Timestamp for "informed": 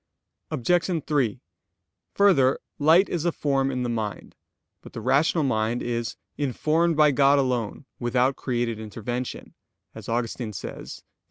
6.39-6.97